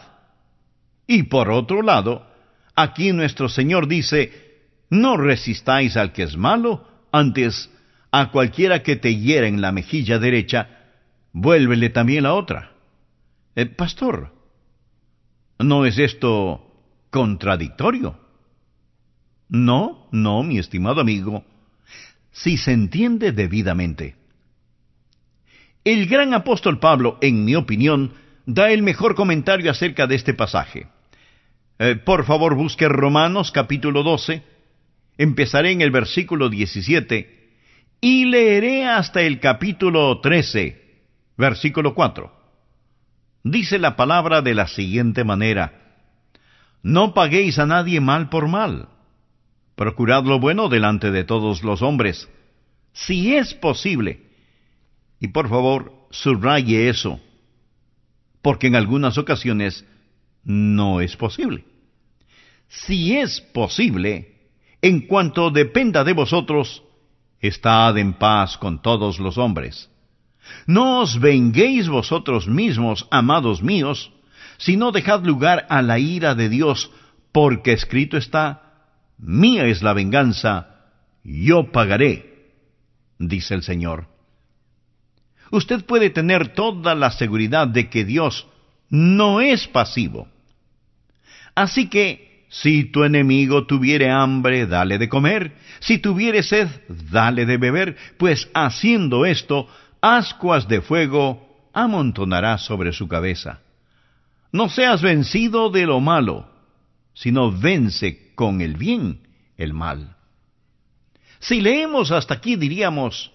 Y 1.07 1.25
por 1.25 1.51
otro 1.51 1.83
lado, 1.83 2.27
aquí 2.75 3.13
nuestro 3.13 3.49
Señor 3.49 3.87
dice, 3.87 4.33
no 4.89 5.17
resistáis 5.17 5.97
al 5.97 6.13
que 6.13 6.23
es 6.23 6.37
malo, 6.37 6.87
antes 7.13 7.71
a 8.13 8.31
cualquiera 8.31 8.83
que 8.83 8.97
te 8.97 9.17
hiera 9.17 9.47
en 9.47 9.61
la 9.61 9.73
mejilla 9.73 10.19
derecha, 10.19 10.69
vuélvele 11.33 11.91
también 11.91 12.25
la 12.25 12.35
otra. 12.35 12.73
Eh, 13.55 13.67
pastor, 13.67 14.33
¿no 15.59 15.87
es 15.87 15.99
esto 15.99 16.67
contradictorio? 17.11 18.19
No, 19.49 20.09
no, 20.13 20.43
mi 20.43 20.59
estimado 20.59 21.01
amigo, 21.01 21.45
si 22.33 22.57
se 22.57 22.73
entiende 22.73 23.33
debidamente. 23.33 24.17
El 25.85 26.07
gran 26.07 26.35
apóstol 26.35 26.79
Pablo, 26.79 27.19
en 27.21 27.45
mi 27.45 27.55
opinión, 27.57 28.13
da 28.47 28.71
el 28.71 28.83
mejor 28.83 29.15
comentario 29.15 29.71
acerca 29.71 30.07
de 30.07 30.15
este 30.15 30.35
pasaje. 30.35 30.89
Eh, 31.79 31.97
por 31.97 32.25
favor, 32.25 32.55
busque 32.55 32.89
Romanos 32.89 33.51
capítulo 33.51 34.03
12, 34.03 34.43
empezaré 35.17 35.73
en 35.73 35.81
el 35.81 35.91
versículo 35.91 36.49
17 36.49 37.40
y 38.01 38.25
leeré 38.25 38.87
hasta 38.87 39.23
el 39.23 39.41
capítulo 39.41 40.21
13, 40.21 41.03
versículo 41.37 41.95
4. 41.95 42.33
Dice 43.45 43.79
la 43.79 43.97
palabra 43.97 44.43
de 44.43 44.55
la 44.55 44.67
siguiente 44.67 45.25
manera, 45.25 45.97
No 46.83 47.15
paguéis 47.15 47.59
a 47.59 47.67
nadie 47.67 48.01
mal 48.01 48.29
por 48.29 48.49
mal 48.49 48.89
Procurad 49.81 50.25
lo 50.25 50.39
bueno 50.39 50.69
delante 50.69 51.11
de 51.11 51.25
todos 51.25 51.63
los 51.63 51.81
hombres, 51.81 52.29
si 52.93 53.35
es 53.35 53.55
posible. 53.55 54.21
Y 55.19 55.29
por 55.29 55.49
favor, 55.49 56.07
subraye 56.11 56.91
eso, 56.91 57.19
porque 58.43 58.67
en 58.67 58.77
algunas 58.77 59.17
ocasiones 59.17 59.87
no 60.45 61.01
es 61.01 61.17
posible. 61.17 61.65
Si 62.69 63.17
es 63.17 63.41
posible, 63.41 64.51
en 64.83 65.07
cuanto 65.07 65.51
dependa 65.51 66.05
de 66.05 66.13
vosotros, 66.13 66.83
estad 67.41 67.97
en 67.99 68.15
paz 68.15 68.57
con 68.59 68.83
todos 68.83 69.19
los 69.19 69.39
hombres. 69.39 69.91
No 70.67 71.01
os 71.01 71.21
venguéis 71.21 71.89
vosotros 71.89 72.49
mismos, 72.49 73.07
amados 73.11 73.63
míos, 73.63 74.13
sino 74.59 74.93
dejad 74.93 75.25
lugar 75.25 75.67
a 75.69 75.83
la 75.83 75.99
ira 75.99 76.35
de 76.35 76.49
Dios, 76.49 76.91
porque 77.33 77.73
escrito 77.73 78.17
está, 78.17 78.71
Mía 79.19 79.67
es 79.67 79.83
la 79.83 79.93
venganza, 79.93 80.87
yo 81.23 81.71
pagaré, 81.73 82.53
dice 83.19 83.55
el 83.55 83.63
Señor. 83.63 84.09
Usted 85.51 85.85
puede 85.85 86.11
tener 86.11 86.55
toda 86.55 86.95
la 86.95 87.11
seguridad 87.11 87.69
de 87.69 87.91
que 87.91 88.05
Dios 88.05 88.47
no 88.89 89.41
es 89.41 89.67
pasivo. 89.67 90.29
Así 91.55 91.89
que, 91.89 92.30
si 92.51 92.85
tu 92.85 93.05
enemigo 93.05 93.65
tuviere 93.65 94.11
hambre, 94.11 94.67
dale 94.67 94.99
de 94.99 95.09
comer, 95.09 95.57
si 95.79 95.99
tuviere 95.99 96.43
sed, 96.43 96.69
dale 96.89 97.47
de 97.47 97.57
beber, 97.57 97.97
pues 98.19 98.51
haciendo 98.53 99.25
esto, 99.25 99.69
ascuas 100.03 100.67
de 100.67 100.81
fuego 100.81 101.49
amontonará 101.73 102.59
sobre 102.59 102.93
su 102.93 103.07
cabeza. 103.07 103.61
No 104.51 104.69
seas 104.69 105.01
vencido 105.01 105.71
de 105.71 105.87
lo 105.87 106.01
malo, 106.01 106.51
sino 107.15 107.53
vence 107.53 108.33
con 108.35 108.61
el 108.61 108.77
bien 108.77 109.29
el 109.57 109.73
mal. 109.73 110.17
Si 111.39 111.61
leemos 111.61 112.11
hasta 112.11 112.35
aquí 112.35 112.57
diríamos, 112.57 113.31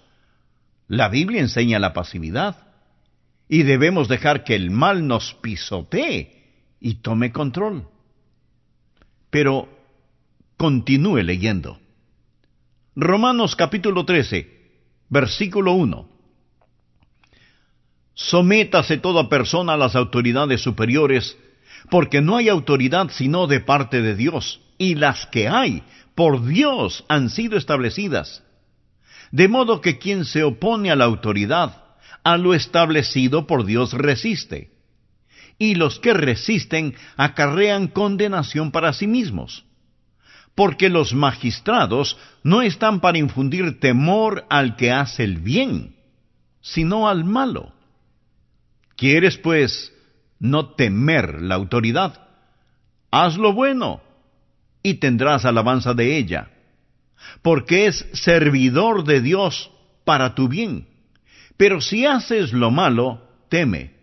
la 0.89 1.07
Biblia 1.07 1.39
enseña 1.39 1.79
la 1.79 1.93
pasividad. 1.93 2.57
y 3.47 3.61
debemos 3.61 4.07
dejar 4.07 4.43
que 4.43 4.55
el 4.55 4.71
mal 4.71 5.07
nos 5.07 5.35
pisotee 5.35 6.73
y 6.79 6.95
tome 6.95 7.31
control. 7.31 7.87
Pero 9.35 9.67
continúe 10.55 11.21
leyendo. 11.21 11.77
Romanos 12.95 13.57
capítulo 13.57 14.05
13, 14.05 14.47
versículo 15.09 15.73
1. 15.73 16.07
Sométase 18.13 18.97
toda 18.97 19.27
persona 19.27 19.73
a 19.73 19.77
las 19.77 19.97
autoridades 19.97 20.61
superiores, 20.61 21.37
porque 21.89 22.21
no 22.21 22.37
hay 22.37 22.47
autoridad 22.47 23.09
sino 23.11 23.45
de 23.47 23.59
parte 23.59 24.01
de 24.01 24.15
Dios, 24.15 24.61
y 24.77 24.95
las 24.95 25.25
que 25.25 25.49
hay, 25.49 25.83
por 26.15 26.45
Dios, 26.45 27.03
han 27.09 27.29
sido 27.29 27.57
establecidas. 27.57 28.41
De 29.31 29.49
modo 29.49 29.81
que 29.81 29.97
quien 29.97 30.23
se 30.23 30.45
opone 30.45 30.91
a 30.91 30.95
la 30.95 31.03
autoridad, 31.03 31.83
a 32.23 32.37
lo 32.37 32.53
establecido 32.53 33.47
por 33.47 33.65
Dios 33.65 33.91
resiste. 33.91 34.74
Y 35.57 35.75
los 35.75 35.99
que 35.99 36.13
resisten 36.13 36.95
acarrean 37.15 37.87
condenación 37.87 38.71
para 38.71 38.93
sí 38.93 39.07
mismos. 39.07 39.65
Porque 40.53 40.89
los 40.89 41.13
magistrados 41.13 42.17
no 42.43 42.61
están 42.61 42.99
para 42.99 43.17
infundir 43.17 43.79
temor 43.79 44.45
al 44.49 44.75
que 44.75 44.91
hace 44.91 45.23
el 45.23 45.37
bien, 45.37 45.95
sino 46.61 47.07
al 47.07 47.25
malo. 47.25 47.73
¿Quieres, 48.95 49.37
pues, 49.37 49.93
no 50.39 50.73
temer 50.75 51.41
la 51.41 51.55
autoridad? 51.55 52.27
Haz 53.11 53.37
lo 53.37 53.53
bueno 53.53 54.01
y 54.83 54.95
tendrás 54.95 55.45
alabanza 55.45 55.93
de 55.93 56.17
ella, 56.17 56.51
porque 57.41 57.87
es 57.87 58.07
servidor 58.13 59.03
de 59.03 59.21
Dios 59.21 59.71
para 60.05 60.35
tu 60.35 60.47
bien 60.47 60.87
pero 61.57 61.81
si 61.81 62.05
haces 62.05 62.53
lo 62.53 62.71
malo, 62.71 63.21
teme, 63.49 63.94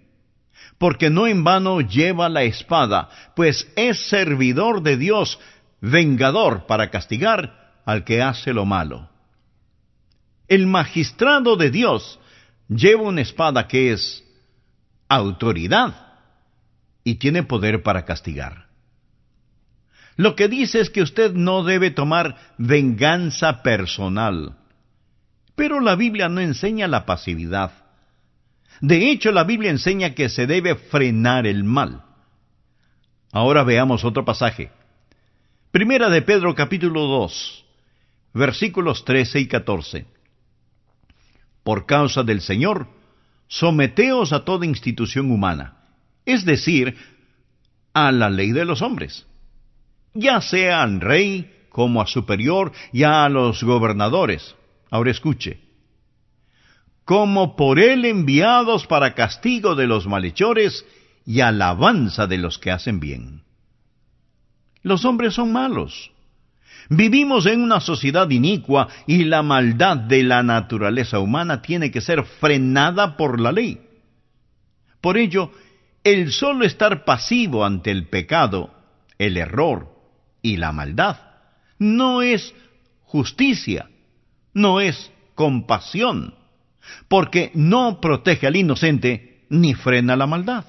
porque 0.83 1.11
no 1.11 1.29
en 1.29 1.45
vano 1.45 1.81
lleva 1.81 2.29
la 2.29 2.43
espada, 2.43 3.09
pues 3.37 3.71
es 3.77 4.09
servidor 4.09 4.83
de 4.83 4.97
Dios, 4.97 5.39
vengador 5.81 6.67
para 6.67 6.91
castigar 6.91 7.71
al 7.85 8.03
que 8.03 8.21
hace 8.21 8.53
lo 8.53 8.65
malo. 8.65 9.09
El 10.49 10.67
magistrado 10.67 11.55
de 11.55 11.71
Dios 11.71 12.19
lleva 12.67 13.03
una 13.03 13.21
espada 13.21 13.69
que 13.69 13.93
es 13.93 14.25
autoridad 15.09 15.95
y 17.05 17.15
tiene 17.15 17.45
poder 17.45 17.85
para 17.85 18.05
castigar. 18.05 18.67
Lo 20.17 20.35
que 20.35 20.49
dice 20.49 20.81
es 20.81 20.91
que 20.91 21.03
usted 21.03 21.33
no 21.33 21.63
debe 21.63 21.93
tomar 21.93 22.55
venganza 22.59 23.63
personal 23.63 24.57
pero 25.55 25.81
la 25.81 25.97
Biblia 25.97 26.29
no 26.29 26.41
enseña 26.41 26.89
la 26.89 27.05
pasividad. 27.07 27.73
De 28.81 29.11
hecho, 29.11 29.31
la 29.31 29.45
Biblia 29.45 29.71
enseña 29.71 30.15
que 30.15 30.29
se 30.29 30.47
debe 30.47 30.75
frenar 30.75 31.47
el 31.47 31.65
mal. 31.65 32.05
Ahora 33.33 33.63
veamos 33.63 34.05
otro 34.05 34.25
pasaje. 34.25 34.71
Primera 35.71 36.11
de 36.11 36.23
Pedro 36.23 36.55
capítulo 36.55 37.03
2, 37.03 37.65
versículos 38.35 39.05
13 39.05 39.41
y 39.41 39.49
14. 39.49 40.07
Por 41.63 41.87
causa 41.87 42.23
del 42.23 42.41
Señor, 42.41 42.89
someteos 43.49 44.33
a 44.33 44.45
toda 44.45 44.67
institución 44.67 45.31
humana, 45.31 45.77
es 46.27 46.45
decir, 46.45 46.97
a 47.95 48.11
la 48.13 48.29
ley 48.29 48.53
de 48.53 48.65
los 48.65 48.83
hombres, 48.83 49.27
ya 50.15 50.41
sea 50.41 50.83
al 50.83 51.01
rey 51.01 51.67
como 51.69 52.03
a 52.03 52.07
superior 52.07 52.73
y 52.93 53.05
a 53.05 53.29
los 53.29 53.63
gobernadores 53.63 54.55
Ahora 54.93 55.11
escuche. 55.11 55.59
Como 57.05 57.57
por 57.57 57.79
él 57.79 58.05
enviados 58.05 58.87
para 58.87 59.15
castigo 59.15 59.75
de 59.75 59.87
los 59.87 60.07
malhechores 60.07 60.85
y 61.27 61.41
alabanza 61.41 62.27
de 62.27 62.39
los 62.39 62.59
que 62.59 62.71
hacen 62.71 63.01
bien. 63.01 63.43
Los 64.83 65.05
hombres 65.05 65.35
son 65.35 65.53
malos. 65.53 66.13
Vivimos 66.89 67.47
en 67.47 67.63
una 67.63 67.81
sociedad 67.81 68.29
inicua 68.31 68.89
y 69.07 69.25
la 69.25 69.43
maldad 69.43 69.97
de 69.97 70.23
la 70.23 70.43
naturaleza 70.43 71.21
humana 71.21 71.63
tiene 71.63 71.91
que 71.91 72.01
ser 72.01 72.25
frenada 72.25 73.17
por 73.17 73.41
la 73.41 73.53
ley. 73.53 73.81
Por 75.01 75.17
ello, 75.17 75.53
el 76.05 76.33
solo 76.33 76.65
estar 76.65 77.05
pasivo 77.05 77.65
ante 77.65 77.91
el 77.91 78.09
pecado, 78.09 78.75
el 79.19 79.37
error 79.37 79.89
y 80.43 80.57
la 80.57 80.73
maldad 80.73 81.33
no 81.83 82.23
es 82.23 82.55
justicia, 83.03 83.91
no 84.55 84.81
es 84.81 85.11
compasión, 85.35 86.35
porque 87.09 87.51
no 87.55 88.01
protege 88.01 88.47
al 88.47 88.57
inocente 88.57 89.47
ni 89.49 89.75
frena 89.75 90.17
la 90.17 90.27
maldad. 90.27 90.65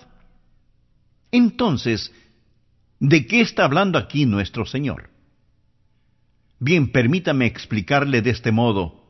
Entonces, 1.32 2.14
¿de 3.00 3.26
qué 3.26 3.42
está 3.42 3.66
hablando 3.66 3.98
aquí 3.98 4.26
nuestro 4.26 4.66
Señor? 4.66 5.10
Bien, 6.60 6.92
permítame 6.92 7.46
explicarle 7.46 8.22
de 8.22 8.30
este 8.30 8.52
modo. 8.52 9.04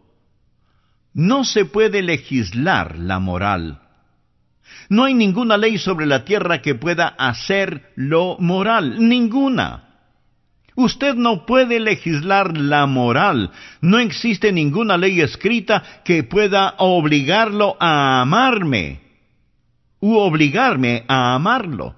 No 1.13 1.43
se 1.43 1.65
puede 1.65 2.01
legislar 2.01 2.97
la 2.97 3.19
moral. 3.19 3.81
No 4.89 5.03
hay 5.03 5.13
ninguna 5.13 5.57
ley 5.57 5.77
sobre 5.77 6.05
la 6.05 6.25
tierra 6.25 6.61
que 6.61 6.75
pueda 6.75 7.07
hacer 7.07 7.91
lo 7.95 8.37
moral, 8.39 9.07
ninguna. 9.07 9.92
Usted 10.75 11.15
no 11.15 11.45
puede 11.45 11.79
legislar 11.79 12.57
la 12.57 12.86
moral. 12.86 13.51
No 13.81 13.99
existe 13.99 14.51
ninguna 14.51 14.97
ley 14.97 15.21
escrita 15.21 15.83
que 16.03 16.23
pueda 16.23 16.75
obligarlo 16.77 17.77
a 17.79 18.21
amarme 18.21 19.01
u 19.99 20.17
obligarme 20.17 21.05
a 21.07 21.36
amarlo. 21.36 21.95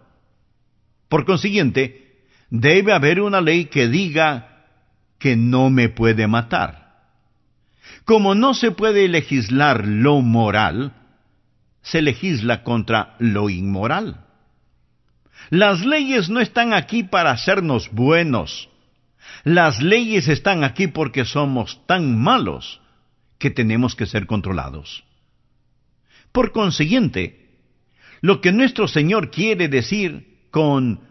Por 1.09 1.25
consiguiente, 1.25 2.25
debe 2.49 2.93
haber 2.93 3.21
una 3.21 3.41
ley 3.41 3.65
que 3.65 3.87
diga 3.87 4.65
que 5.17 5.35
no 5.35 5.69
me 5.69 5.89
puede 5.89 6.27
matar. 6.27 6.85
Como 8.03 8.35
no 8.35 8.53
se 8.53 8.71
puede 8.71 9.07
legislar 9.07 9.87
lo 9.87 10.21
moral, 10.21 10.93
se 11.81 12.01
legisla 12.01 12.63
contra 12.63 13.15
lo 13.19 13.49
inmoral. 13.49 14.24
Las 15.49 15.85
leyes 15.85 16.29
no 16.29 16.39
están 16.39 16.73
aquí 16.73 17.03
para 17.03 17.31
hacernos 17.31 17.91
buenos. 17.91 18.69
Las 19.43 19.81
leyes 19.81 20.27
están 20.27 20.63
aquí 20.63 20.87
porque 20.87 21.25
somos 21.25 21.85
tan 21.85 22.19
malos 22.19 22.81
que 23.37 23.49
tenemos 23.49 23.95
que 23.95 24.05
ser 24.05 24.25
controlados. 24.25 25.03
Por 26.31 26.51
consiguiente, 26.51 27.49
lo 28.21 28.41
que 28.41 28.51
nuestro 28.51 28.87
Señor 28.87 29.29
quiere 29.29 29.67
decir 29.67 30.47
con 30.51 31.01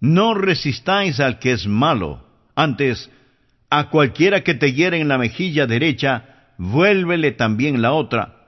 no 0.00 0.34
resistáis 0.34 1.20
al 1.20 1.38
que 1.38 1.52
es 1.52 1.66
malo, 1.66 2.26
antes, 2.54 3.10
a 3.70 3.90
cualquiera 3.90 4.44
que 4.44 4.54
te 4.54 4.72
hiere 4.72 5.00
en 5.00 5.08
la 5.08 5.18
mejilla 5.18 5.66
derecha, 5.66 6.52
vuélvele 6.58 7.32
también 7.32 7.82
la 7.82 7.92
otra. 7.92 8.46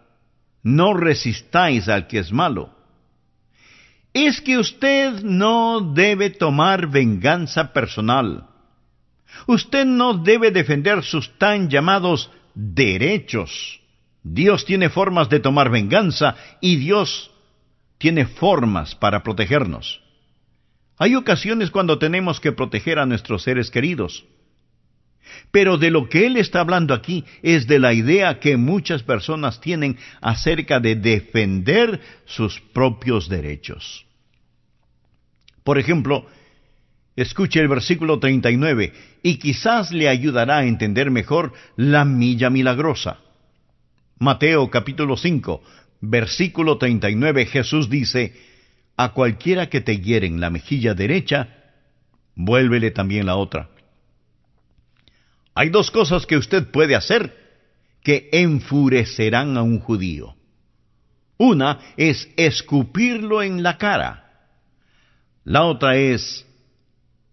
No 0.63 0.95
resistáis 0.95 1.89
al 1.89 2.07
que 2.07 2.19
es 2.19 2.33
malo 2.33 2.76
es 4.25 4.41
que 4.41 4.57
usted 4.57 5.23
no 5.23 5.93
debe 5.93 6.31
tomar 6.31 6.87
venganza 6.87 7.75
personal. 7.75 8.47
Usted 9.47 9.85
no 9.85 10.15
debe 10.15 10.51
defender 10.51 11.03
sus 11.03 11.37
tan 11.39 11.69
llamados 11.69 12.31
derechos. 12.55 13.81
Dios 14.23 14.65
tiene 14.65 14.89
formas 14.89 15.29
de 15.29 15.41
tomar 15.41 15.71
venganza 15.71 16.35
y 16.63 16.77
Dios 16.77 17.31
tiene 17.99 18.25
formas 18.25 18.95
para 18.95 19.23
protegernos. 19.23 20.01
Hay 20.97 21.15
ocasiones 21.15 21.71
cuando 21.71 21.99
tenemos 21.99 22.41
que 22.41 22.53
proteger 22.53 22.99
a 22.99 23.05
nuestros 23.05 23.43
seres 23.43 23.71
queridos. 23.71 24.25
Pero 25.51 25.77
de 25.77 25.91
lo 25.91 26.09
que 26.09 26.27
Él 26.27 26.39
está 26.39 26.61
hablando 26.61 26.95
aquí 26.95 27.25
es 27.43 27.67
de 27.67 27.79
la 27.79 27.93
idea 27.93 28.41
que 28.41 28.57
muchas 28.57 29.03
personas 29.03 29.61
tienen 29.61 29.99
acerca 30.23 30.81
de 30.81 30.95
defender 30.95 32.01
sus 32.25 32.61
propios 32.61 33.29
derechos. 33.29 34.06
Por 35.67 35.81
ejemplo, 35.81 36.25
escuche 37.17 37.59
el 37.59 37.67
versículo 37.67 38.21
39 38.21 38.93
y 39.25 39.39
quizás 39.39 39.91
le 39.91 40.09
ayudará 40.09 40.59
a 40.59 40.65
entender 40.65 41.11
mejor 41.11 41.55
la 41.75 42.05
milla 42.05 42.51
milagrosa. 42.51 43.19
Mateo 44.21 44.71
capítulo 44.71 45.17
5, 45.17 45.61
versículo 46.03 46.79
39, 46.79 47.47
Jesús 47.47 47.91
dice, 47.91 48.33
A 48.97 49.13
cualquiera 49.13 49.69
que 49.69 49.81
te 49.81 49.99
hiere 49.99 50.29
en 50.29 50.39
la 50.41 50.51
mejilla 50.51 50.95
derecha, 50.95 51.49
vuélvele 52.37 52.93
también 52.93 53.27
la 53.27 53.35
otra. 53.35 53.71
Hay 55.53 55.71
dos 55.71 55.91
cosas 55.91 56.27
que 56.27 56.37
usted 56.37 56.71
puede 56.71 56.95
hacer 56.95 57.35
que 58.05 58.29
enfurecerán 58.31 59.57
a 59.57 59.63
un 59.63 59.81
judío. 59.81 60.37
Una 61.39 61.81
es 61.97 62.29
escupirlo 62.37 63.43
en 63.43 63.65
la 63.65 63.79
cara 63.79 64.26
la 65.47 65.63
otra 65.63 65.97
es 65.97 66.45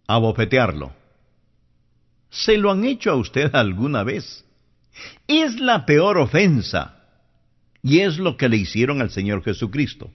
abofetearlo. 0.05 0.93
¿Se 2.29 2.59
lo 2.59 2.71
han 2.71 2.85
hecho 2.85 3.09
a 3.09 3.15
usted 3.15 3.53
alguna 3.55 4.03
vez? 4.03 4.45
Es 5.27 5.59
la 5.59 5.87
peor 5.87 6.19
ofensa. 6.19 6.99
Y 7.81 8.01
es 8.01 8.19
lo 8.19 8.37
que 8.37 8.49
le 8.49 8.57
hicieron 8.57 9.01
al 9.01 9.09
Señor 9.09 9.43
Jesucristo. 9.43 10.11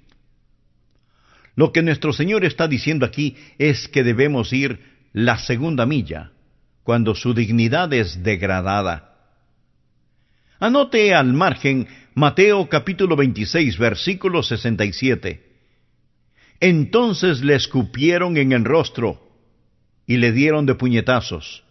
Lo 1.56 1.72
que 1.72 1.82
nuestro 1.82 2.12
Señor 2.12 2.44
está 2.44 2.68
diciendo 2.68 3.04
aquí 3.04 3.36
es 3.58 3.88
que 3.88 4.04
debemos 4.04 4.52
ir 4.52 4.80
la 5.12 5.36
segunda 5.36 5.84
milla, 5.84 6.30
cuando 6.84 7.16
su 7.16 7.34
dignidad 7.34 7.92
es 7.92 8.22
degradada. 8.22 9.16
Anote 10.60 11.14
al 11.14 11.32
margen 11.32 11.88
Mateo 12.14 12.68
capítulo 12.68 13.16
26, 13.16 13.76
versículo 13.76 14.44
67. 14.44 15.47
Entonces 16.60 17.42
le 17.42 17.54
escupieron 17.54 18.36
en 18.36 18.52
el 18.52 18.64
rostro 18.64 19.20
y 20.06 20.16
le 20.16 20.32
dieron 20.32 20.66
de 20.66 20.74
puñetazos, 20.74 21.64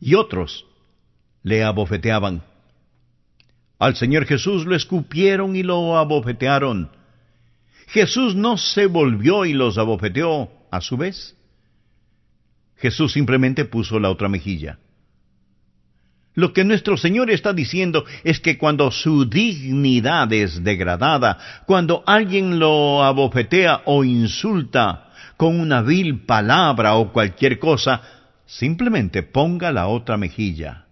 y 0.00 0.14
otros 0.14 0.66
le 1.42 1.62
abofeteaban. 1.62 2.42
Al 3.78 3.96
Señor 3.96 4.26
Jesús 4.26 4.66
lo 4.66 4.76
escupieron 4.76 5.56
y 5.56 5.62
lo 5.62 5.96
abofetearon. 5.96 6.90
Jesús 7.86 8.34
no 8.34 8.56
se 8.56 8.86
volvió 8.86 9.46
y 9.46 9.52
los 9.52 9.78
abofeteó 9.78 10.50
a 10.70 10.80
su 10.80 10.96
vez. 10.96 11.34
Jesús 12.76 13.12
simplemente 13.12 13.64
puso 13.64 13.98
la 13.98 14.10
otra 14.10 14.28
mejilla. 14.28 14.78
Lo 16.34 16.52
que 16.52 16.64
nuestro 16.64 16.96
Señor 16.96 17.30
está 17.30 17.52
diciendo 17.52 18.04
es 18.22 18.40
que 18.40 18.56
cuando 18.56 18.90
su 18.90 19.28
dignidad 19.28 20.32
es 20.32 20.62
degradada, 20.62 21.38
cuando 21.66 22.04
alguien 22.06 22.58
lo 22.58 23.02
abofetea 23.02 23.82
o 23.86 24.04
insulta 24.04 25.10
con 25.36 25.58
una 25.58 25.82
vil 25.82 26.20
palabra 26.20 26.94
o 26.94 27.12
cualquier 27.12 27.58
cosa, 27.58 28.02
simplemente 28.46 29.22
ponga 29.22 29.72
la 29.72 29.88
otra 29.88 30.16
mejilla. 30.16 30.86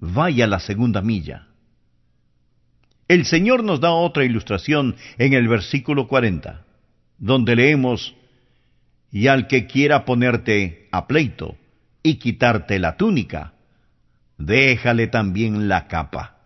Vaya 0.00 0.46
la 0.46 0.60
segunda 0.60 1.02
milla. 1.02 1.48
El 3.08 3.24
Señor 3.24 3.64
nos 3.64 3.80
da 3.80 3.90
otra 3.90 4.24
ilustración 4.24 4.96
en 5.18 5.32
el 5.32 5.48
versículo 5.48 6.06
40, 6.06 6.64
donde 7.18 7.56
leemos, 7.56 8.14
Y 9.10 9.28
al 9.28 9.46
que 9.46 9.66
quiera 9.66 10.04
ponerte 10.04 10.86
a 10.92 11.06
pleito 11.06 11.56
y 12.02 12.16
quitarte 12.16 12.78
la 12.78 12.98
túnica, 12.98 13.54
déjale 14.38 15.08
también 15.08 15.68
la 15.68 15.86
capa. 15.88 16.36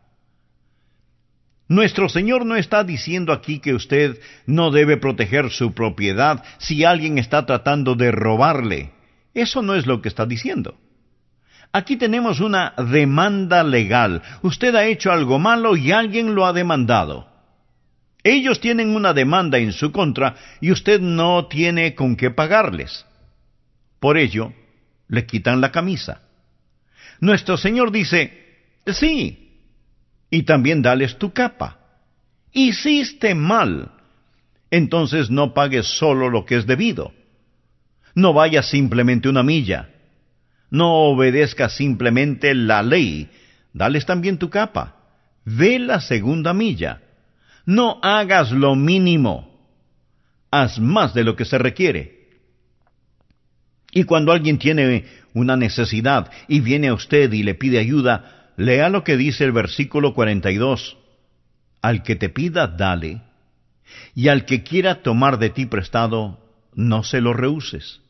Nuestro 1.69 2.09
Señor 2.09 2.45
no 2.45 2.57
está 2.57 2.85
diciendo 2.85 3.33
aquí 3.33 3.59
que 3.59 3.73
usted 3.73 4.21
no 4.47 4.71
debe 4.71 4.97
proteger 4.97 5.51
su 5.51 5.73
propiedad 5.73 6.45
si 6.59 6.85
alguien 6.85 7.19
está 7.19 7.47
tratando 7.47 7.95
de 7.95 8.11
robarle. 8.11 8.93
Eso 9.33 9.63
no 9.63 9.75
es 9.75 9.87
lo 9.87 10.03
que 10.03 10.09
está 10.09 10.27
diciendo. 10.27 10.77
Aquí 11.73 11.97
tenemos 11.97 12.41
una 12.41 12.75
demanda 12.91 13.65
legal. 13.65 14.21
Usted 14.43 14.75
ha 14.75 14.85
hecho 14.85 15.11
algo 15.11 15.39
malo 15.39 15.77
y 15.77 15.93
alguien 15.93 16.35
lo 16.35 16.45
ha 16.45 16.53
demandado. 16.53 17.27
Ellos 18.23 18.61
tienen 18.61 18.95
una 18.95 19.15
demanda 19.15 19.59
en 19.59 19.73
su 19.73 19.91
contra 19.91 20.37
y 20.61 20.71
usted 20.71 21.01
no 21.01 21.47
tiene 21.47 21.95
con 21.95 22.17
qué 22.17 22.31
pagarles. 22.31 23.07
Por 23.99 24.19
ello, 24.19 24.53
le 25.09 25.25
quitan 25.25 25.63
la 25.63 25.73
camisa. 25.73 26.21
Nuestro 27.21 27.57
Señor 27.57 27.93
dice, 27.93 28.33
sí, 28.87 29.61
y 30.31 30.43
también 30.43 30.83
dales 30.83 31.19
tu 31.19 31.33
capa. 31.33 31.79
Hiciste 32.53 33.35
mal. 33.35 33.93
Entonces 34.71 35.31
no 35.31 35.55
pagues 35.55 35.87
solo 35.87 36.29
lo 36.29 36.45
que 36.45 36.57
es 36.57 36.67
debido. 36.67 37.13
No 38.15 38.33
vayas 38.33 38.69
simplemente 38.69 39.29
una 39.29 39.43
milla 39.43 39.89
no 40.73 40.95
obedezcas 40.95 41.77
simplemente 41.77 42.55
la 42.55 42.83
ley, 42.83 43.29
dales 43.75 44.07
también 44.07 44.39
tu 44.39 44.49
capa. 44.49 44.97
Ve 45.45 45.79
la 45.79 46.01
segunda 46.01 46.55
milla. 46.55 47.03
No 47.67 48.01
hagas 48.03 48.51
lo 48.53 48.75
mínimo. 48.75 49.69
Haz 50.51 50.79
más 50.79 51.13
de 51.13 51.25
lo 51.25 51.37
que 51.37 51.45
se 51.45 51.59
requiere. 51.59 52.22
Y 53.93 54.05
cuando 54.05 54.33
alguien 54.33 54.59
tiene 54.59 55.05
una 55.35 55.57
necesidad 55.57 56.31
y 56.49 56.61
viene 56.61 56.89
a 56.89 56.95
usted 56.95 57.31
y 57.33 57.43
le 57.43 57.55
pide 57.55 57.79
ayuda, 57.79 58.53
lea 58.57 58.89
lo 58.89 59.05
que 59.05 59.19
dice 59.19 59.45
el 59.45 59.53
versículo 59.53 60.15
42. 60.15 60.97
Al 61.83 62.03
que 62.03 62.17
te 62.17 62.31
pida, 62.31 62.67
dale. 62.67 63.21
Y 64.15 64.29
al 64.29 64.47
que 64.47 64.63
quiera 64.63 65.03
tomar 65.03 65.39
de 65.39 65.51
ti 65.51 65.67
prestado, 65.67 66.41
no 66.75 67.05
se 67.05 67.21
lo 67.21 67.35
rehuses. 67.35 68.01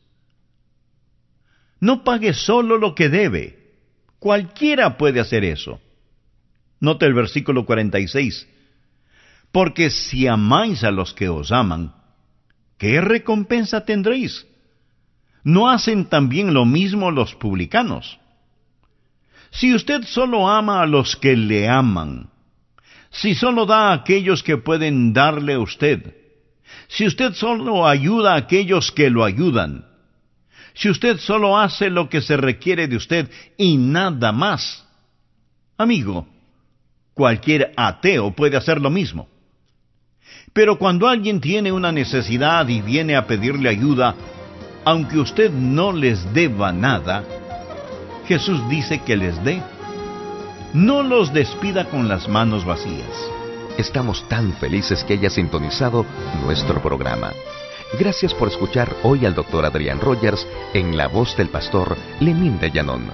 No 1.81 2.05
pague 2.05 2.33
solo 2.33 2.77
lo 2.77 2.95
que 2.95 3.09
debe. 3.09 3.73
Cualquiera 4.19 4.97
puede 4.97 5.19
hacer 5.19 5.43
eso. 5.43 5.81
Note 6.79 7.05
el 7.05 7.13
versículo 7.13 7.65
46. 7.65 8.47
Porque 9.51 9.89
si 9.89 10.27
amáis 10.27 10.85
a 10.85 10.91
los 10.91 11.13
que 11.13 11.27
os 11.27 11.51
aman, 11.51 11.93
¿qué 12.77 13.01
recompensa 13.01 13.83
tendréis? 13.83 14.47
¿No 15.43 15.69
hacen 15.69 16.05
también 16.05 16.53
lo 16.53 16.65
mismo 16.65 17.11
los 17.11 17.35
publicanos? 17.35 18.19
Si 19.51 19.73
usted 19.73 20.03
solo 20.03 20.47
ama 20.49 20.81
a 20.81 20.85
los 20.85 21.15
que 21.15 21.35
le 21.35 21.69
aman, 21.69 22.29
si 23.11 23.35
solo 23.35 23.65
da 23.65 23.89
a 23.89 23.93
aquellos 23.93 24.41
que 24.41 24.57
pueden 24.57 25.13
darle 25.13 25.53
a 25.53 25.59
usted, 25.59 26.15
si 26.87 27.05
usted 27.05 27.33
solo 27.33 27.87
ayuda 27.87 28.33
a 28.33 28.37
aquellos 28.37 28.91
que 28.91 29.09
lo 29.09 29.23
ayudan, 29.23 29.85
si 30.73 30.89
usted 30.89 31.19
solo 31.19 31.57
hace 31.57 31.89
lo 31.89 32.09
que 32.09 32.21
se 32.21 32.35
requiere 32.35 32.87
de 32.87 32.95
usted 32.95 33.29
y 33.57 33.77
nada 33.77 34.31
más. 34.31 34.83
Amigo, 35.77 36.27
cualquier 37.13 37.73
ateo 37.77 38.31
puede 38.31 38.57
hacer 38.57 38.81
lo 38.81 38.89
mismo. 38.89 39.27
Pero 40.51 40.79
cuando 40.79 41.07
alguien 41.07 41.41
tiene 41.41 41.71
una 41.71 41.91
necesidad 41.91 42.67
y 42.67 42.81
viene 42.81 43.15
a 43.15 43.27
pedirle 43.27 43.69
ayuda, 43.69 44.15
aunque 44.85 45.17
usted 45.17 45.51
no 45.51 45.91
les 45.91 46.33
deba 46.33 46.71
nada, 46.71 47.23
Jesús 48.27 48.67
dice 48.69 48.99
que 48.99 49.15
les 49.15 49.43
dé. 49.43 49.61
No 50.73 51.03
los 51.03 51.33
despida 51.33 51.85
con 51.85 52.07
las 52.07 52.27
manos 52.27 52.65
vacías. 52.65 53.29
Estamos 53.77 54.27
tan 54.27 54.53
felices 54.53 55.03
que 55.03 55.13
haya 55.13 55.29
sintonizado 55.29 56.05
nuestro 56.43 56.81
programa. 56.81 57.31
Gracias 57.99 58.33
por 58.33 58.47
escuchar 58.47 58.91
hoy 59.03 59.25
al 59.25 59.35
doctor 59.35 59.65
Adrián 59.65 59.99
Rogers 59.99 60.47
en 60.73 60.97
la 60.97 61.07
voz 61.07 61.37
del 61.37 61.49
pastor 61.49 61.95
Lenín 62.19 62.59
de 62.59 62.71
Llanón. 62.71 63.11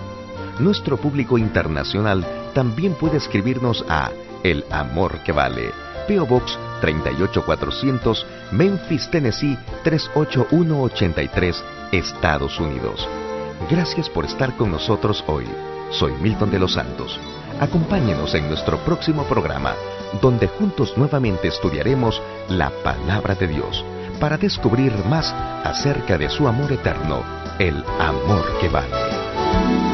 Nuestro 0.59 0.95
público 0.95 1.37
internacional 1.37 2.25
también 2.53 2.93
puede 2.93 3.17
escribirnos 3.17 3.83
a 3.89 4.11
El 4.43 4.63
Amor 4.71 5.19
que 5.25 5.33
Vale, 5.33 5.73
PO 6.07 6.25
Box 6.25 6.57
38400, 6.79 8.25
Memphis, 8.51 9.11
Tennessee 9.11 9.57
38183, 9.83 11.61
Estados 11.91 12.61
Unidos. 12.61 13.05
Gracias 13.69 14.09
por 14.09 14.23
estar 14.23 14.55
con 14.55 14.71
nosotros 14.71 15.21
hoy. 15.27 15.45
Soy 15.91 16.13
Milton 16.13 16.49
de 16.49 16.59
los 16.59 16.75
Santos. 16.75 17.19
Acompáñenos 17.61 18.33
en 18.33 18.47
nuestro 18.47 18.79
próximo 18.79 19.23
programa, 19.25 19.75
donde 20.19 20.47
juntos 20.47 20.97
nuevamente 20.97 21.47
estudiaremos 21.47 22.19
la 22.49 22.71
palabra 22.83 23.35
de 23.35 23.47
Dios 23.47 23.85
para 24.19 24.35
descubrir 24.35 24.91
más 25.05 25.31
acerca 25.63 26.17
de 26.17 26.27
su 26.27 26.47
amor 26.47 26.71
eterno, 26.71 27.23
el 27.59 27.85
amor 27.99 28.57
que 28.59 28.67
vale. 28.67 29.90